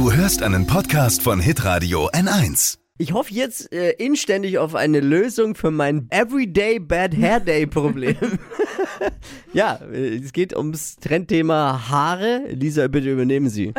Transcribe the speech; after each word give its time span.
Du 0.00 0.10
hörst 0.10 0.42
einen 0.42 0.66
Podcast 0.66 1.20
von 1.20 1.40
Hitradio 1.40 2.08
N1. 2.08 2.78
Ich 2.96 3.12
hoffe 3.12 3.34
jetzt 3.34 3.70
äh, 3.70 3.90
inständig 3.98 4.56
auf 4.56 4.74
eine 4.74 5.00
Lösung 5.00 5.54
für 5.54 5.70
mein 5.70 6.06
Everyday 6.08 6.78
Bad 6.78 7.14
Hair 7.14 7.40
Day 7.40 7.66
Problem. 7.66 8.16
ja, 9.52 9.78
äh, 9.92 10.16
es 10.16 10.32
geht 10.32 10.56
ums 10.56 10.96
Trendthema 10.96 11.90
Haare. 11.90 12.44
Lisa, 12.48 12.88
bitte 12.88 13.10
übernehmen 13.10 13.50
Sie. 13.50 13.74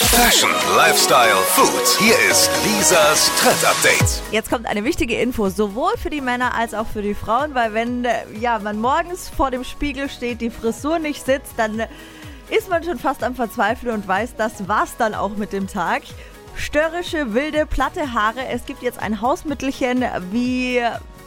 Fashion, 0.00 0.50
Lifestyle, 0.76 1.36
Food. 1.50 2.00
Hier 2.00 2.16
ist 2.28 2.50
Lisas 2.66 3.30
Trend 3.38 3.64
Update. 3.64 4.22
Jetzt 4.32 4.50
kommt 4.50 4.66
eine 4.66 4.82
wichtige 4.82 5.14
Info, 5.14 5.48
sowohl 5.48 5.92
für 5.96 6.10
die 6.10 6.20
Männer 6.20 6.56
als 6.56 6.74
auch 6.74 6.88
für 6.88 7.02
die 7.02 7.14
Frauen, 7.14 7.54
weil 7.54 7.72
wenn 7.72 8.04
äh, 8.04 8.14
ja, 8.40 8.58
man 8.58 8.80
morgens 8.80 9.28
vor 9.28 9.52
dem 9.52 9.62
Spiegel 9.62 10.10
steht, 10.10 10.40
die 10.40 10.50
Frisur 10.50 10.98
nicht 10.98 11.24
sitzt, 11.24 11.52
dann 11.56 11.78
äh, 11.78 11.86
ist 12.50 12.68
man 12.68 12.82
schon 12.84 12.98
fast 12.98 13.22
am 13.22 13.34
Verzweifeln 13.34 13.94
und 13.94 14.06
weiß, 14.06 14.36
das 14.36 14.68
war's 14.68 14.96
dann 14.96 15.14
auch 15.14 15.36
mit 15.36 15.52
dem 15.52 15.66
Tag. 15.66 16.02
Störrische, 16.56 17.32
wilde, 17.32 17.64
platte 17.64 18.12
Haare. 18.12 18.46
Es 18.48 18.66
gibt 18.66 18.82
jetzt 18.82 19.00
ein 19.00 19.20
Hausmittelchen, 19.20 20.04
wie 20.30 20.80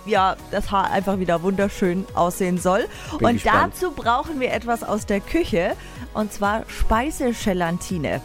ja, 0.06 0.36
das 0.52 0.72
Haar 0.72 0.92
einfach 0.92 1.20
wieder 1.20 1.44
wunderschön 1.44 2.06
aussehen 2.14 2.58
soll. 2.58 2.86
Bin 3.18 3.28
und 3.28 3.34
gespannt. 3.36 3.74
dazu 3.74 3.92
brauchen 3.92 4.40
wir 4.40 4.52
etwas 4.52 4.84
aus 4.84 5.06
der 5.06 5.22
Küche 5.22 5.76
und 6.14 6.34
zwar 6.34 6.64
Speisegelatine. 6.68 8.22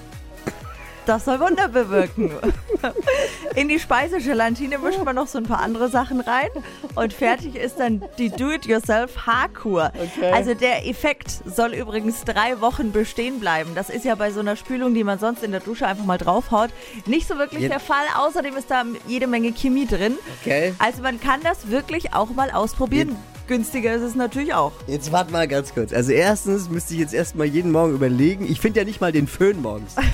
Das 1.09 1.25
soll 1.25 1.41
Wunder 1.41 1.69
bewirken. 1.69 2.31
In 3.55 3.69
die 3.71 3.79
Speisegelatine 3.79 4.77
mischt 4.77 5.03
man 5.03 5.17
noch 5.17 5.27
so 5.27 5.39
ein 5.39 5.45
paar 5.45 5.61
andere 5.61 5.89
Sachen 5.89 6.21
rein 6.21 6.51
und 6.97 7.15
fertig 7.15 7.57
ist 7.57 7.81
dann 7.81 8.03
die 8.19 8.29
Do-it-yourself-Haarkur. 8.29 9.91
Okay. 9.95 10.31
Also 10.31 10.53
der 10.53 10.87
Effekt 10.87 11.31
soll 11.47 11.73
übrigens 11.73 12.25
drei 12.25 12.61
Wochen 12.61 12.93
bestehen 12.93 13.41
bleiben. 13.41 13.71
Das 13.75 13.89
ist 13.89 14.05
ja 14.05 14.17
bei 14.17 14.31
so 14.33 14.41
einer 14.41 14.55
Spülung, 14.55 14.93
die 14.93 15.03
man 15.03 15.19
sonst 15.19 15.43
in 15.43 15.51
der 15.51 15.61
Dusche 15.61 15.87
einfach 15.87 16.05
mal 16.05 16.19
draufhaut, 16.19 16.69
nicht 17.07 17.27
so 17.27 17.39
wirklich 17.39 17.63
Ja. 17.63 17.69
der 17.71 17.81
Fall. 17.81 18.05
Außerdem 18.19 18.55
ist 18.59 18.71
da 18.71 18.85
jede 19.07 19.27
Menge 19.27 19.53
Chemie 19.53 19.87
drin. 19.87 20.15
Okay. 20.43 20.75
Also 20.79 21.01
man 21.03 21.19
kann 21.19 21.41
das 21.43 21.71
wirklich 21.71 22.13
auch 22.13 22.29
mal 22.35 22.51
ausprobieren. 22.51 23.17
Günstiger 23.47 23.95
ist 23.95 24.03
es 24.03 24.15
natürlich 24.15 24.53
auch. 24.53 24.73
Jetzt 24.87 25.11
warte 25.11 25.33
mal 25.33 25.49
ganz 25.49 25.73
kurz. 25.73 25.95
Also 25.95 26.13
erstens 26.13 26.69
müsste 26.69 26.93
ich 26.93 27.01
jetzt 27.01 27.15
erstmal 27.15 27.47
jeden 27.47 27.73
Morgen 27.73 27.95
überlegen. 27.95 28.45
Ich 28.47 28.61
finde 28.61 28.81
ja 28.81 28.85
nicht 28.85 29.01
mal 29.01 29.11
den 29.11 29.27
Föhn 29.27 29.63
morgens. 29.63 29.97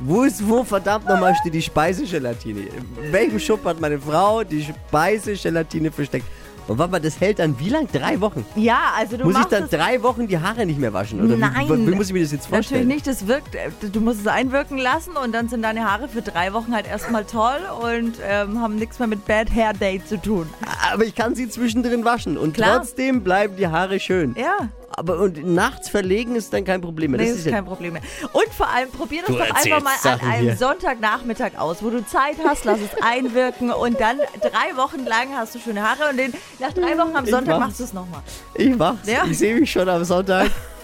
Wo 0.00 0.22
ist, 0.22 0.46
wo 0.48 0.62
verdammt 0.62 1.08
nochmal 1.08 1.34
steht 1.34 1.54
die 1.54 1.62
Speisegelatine? 1.62 2.60
In 2.60 3.12
welchem 3.12 3.38
Schub 3.40 3.64
hat 3.64 3.80
meine 3.80 3.98
Frau 3.98 4.44
die 4.44 4.62
Speisegelatine 4.62 5.90
versteckt? 5.90 6.26
Und 6.68 6.76
warte 6.76 6.92
mal, 6.92 7.00
das 7.00 7.18
hält 7.18 7.38
dann 7.38 7.58
wie 7.58 7.70
lang? 7.70 7.88
Drei 7.90 8.20
Wochen? 8.20 8.44
Ja, 8.54 8.92
also 8.96 9.16
du 9.16 9.24
muss 9.24 9.38
ich 9.38 9.46
dann 9.46 9.68
drei 9.70 10.02
Wochen 10.02 10.28
die 10.28 10.38
Haare 10.38 10.66
nicht 10.66 10.78
mehr 10.78 10.92
waschen? 10.92 11.24
Oder 11.24 11.36
Nein. 11.36 11.66
Wie, 11.66 11.78
wie, 11.78 11.90
wie 11.92 11.94
muss 11.94 12.08
ich 12.08 12.12
mir 12.12 12.20
das 12.22 12.30
jetzt 12.30 12.42
Natürlich 12.50 12.66
vorstellen? 12.68 12.88
nicht, 12.88 13.06
das 13.06 13.26
wirkt, 13.26 13.54
äh, 13.54 13.70
du 13.90 14.00
musst 14.00 14.20
es 14.20 14.26
einwirken 14.26 14.76
lassen 14.76 15.12
und 15.16 15.32
dann 15.32 15.48
sind 15.48 15.62
deine 15.62 15.90
Haare 15.90 16.08
für 16.08 16.20
drei 16.20 16.52
Wochen 16.52 16.74
halt 16.74 16.86
erstmal 16.86 17.24
toll 17.24 17.58
und 17.82 18.16
ähm, 18.22 18.60
haben 18.60 18.76
nichts 18.76 18.98
mehr 18.98 19.08
mit 19.08 19.24
Bad 19.26 19.50
Hair 19.50 19.72
Day 19.72 20.02
zu 20.04 20.20
tun. 20.20 20.46
Aber 20.92 21.04
ich 21.04 21.14
kann 21.14 21.34
sie 21.34 21.48
zwischendrin 21.48 22.04
waschen 22.04 22.36
und 22.36 22.52
Klar. 22.52 22.76
trotzdem 22.80 23.24
bleiben 23.24 23.56
die 23.56 23.68
Haare 23.68 23.98
schön. 23.98 24.36
Ja, 24.38 24.68
Aber 24.90 25.18
und 25.18 25.44
nachts 25.46 25.88
verlegen 25.88 26.34
ist 26.34 26.52
dann 26.52 26.64
kein 26.64 26.80
Problem 26.80 27.12
mehr. 27.12 27.20
nee, 27.20 27.26
das 27.26 27.34
ist 27.34 27.40
ist 27.40 27.46
ja, 27.46 27.52
kein 27.52 27.64
Problem 27.66 27.92
mehr. 27.92 28.02
Und 28.32 28.48
vor 28.52 28.68
allem 28.68 28.90
probier 28.90 29.20
das 29.20 29.28
Du 29.28 29.38
doch 29.38 29.54
einfach 29.54 29.82
mal 29.82 29.96
Sachen 29.98 30.26
an 30.26 30.32
einem 30.32 30.42
hier. 30.44 30.56
Sonntagnachmittag 30.56 31.52
aus, 31.58 31.82
wo 31.82 31.90
du 31.90 32.04
Zeit 32.06 32.36
hast, 32.44 32.64
lass 32.64 32.80
es 32.80 32.90
einwirken 33.02 33.70
und 33.70 34.00
dann 34.00 34.18
drei 34.40 34.76
Wochen 34.76 35.04
lang 35.04 35.28
hast 35.36 35.54
du 35.54 35.58
schöne 35.58 35.82
Haare 35.82 36.10
und 36.10 36.16
den, 36.16 36.32
nach 36.58 36.72
drei 36.72 36.96
Wochen 36.98 37.14
am 37.14 37.26
Sonntag 37.26 37.58
mach's. 37.58 37.68
machst 37.68 37.80
du 37.80 37.84
es 37.84 37.92
nochmal. 37.92 38.22
ich 38.54 38.76
mach's. 38.76 39.06
Ja. 39.06 39.24
Ich 39.26 39.38
sehe 39.38 39.54
mich 39.54 39.70
schon 39.70 39.88
am 39.88 40.04
Sonntag 40.04 40.50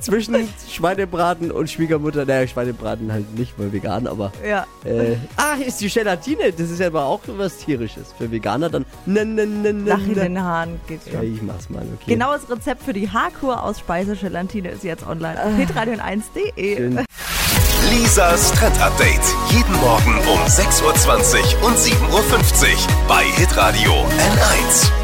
zwischen 0.00 0.48
Schweinebraten 0.70 1.50
und 1.50 1.70
Schwiegermutter. 1.70 2.24
Naja, 2.24 2.46
Schweinebraten 2.46 3.12
halt 3.12 3.36
nicht, 3.38 3.52
weil 3.58 3.72
vegan, 3.72 4.06
aber. 4.06 4.32
Ja. 4.46 4.66
Äh, 4.84 5.16
ach, 5.36 5.58
ist 5.58 5.80
die 5.80 5.88
Gelatine. 5.88 6.52
Das 6.52 6.70
ist 6.70 6.80
ja 6.80 6.86
aber 6.88 7.04
auch 7.04 7.20
was 7.26 7.58
Tierisches. 7.58 8.14
Für 8.16 8.30
Veganer 8.30 8.70
dann. 8.70 8.84
Ne, 9.06 9.24
ne, 9.24 9.46
ne, 9.46 9.72
ne, 9.72 9.90
Nach 9.90 9.98
in 9.98 10.08
ne. 10.08 10.14
den 10.14 10.42
Haaren 10.42 10.80
geht's 10.86 11.06
Ja, 11.06 11.18
schon. 11.20 11.34
ich 11.34 11.42
mach's 11.42 11.68
mal, 11.70 11.82
okay. 11.82 12.12
Genaues 12.14 12.48
Rezept 12.50 12.82
für 12.82 12.92
die 12.92 13.08
Haarkur 13.10 13.62
aus 13.62 13.78
Speisegelatine 13.80 14.70
ist 14.70 14.84
jetzt 14.84 15.06
online. 15.06 15.38
Ah. 15.38 15.46
auf 15.46 15.52
hitradio1.de. 15.54 16.76
Schön. 16.76 17.04
Lisas 17.90 18.50
Trend 18.52 18.80
Update. 18.82 19.20
Jeden 19.50 19.74
Morgen 19.80 20.16
um 20.32 20.40
6.20 20.46 20.82
Uhr 21.62 21.66
und 21.68 21.76
7.50 21.76 21.92
Uhr 22.12 22.28
bei 23.06 23.22
Hitradio 23.24 23.92
N1. 23.92 25.03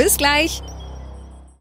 Bis 0.00 0.16
gleich. 0.16 0.62